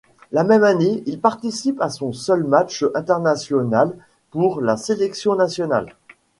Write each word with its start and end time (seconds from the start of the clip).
La 0.31 0.43
même 0.43 0.63
année, 0.63 1.03
il 1.05 1.19
participe 1.21 1.79
à 1.79 1.91
son 1.91 2.11
seul 2.11 2.43
match 2.43 2.83
international 2.95 3.95
pour 4.31 4.59
la 4.59 4.75
sélection 4.75 5.35
nationale. 5.35 5.95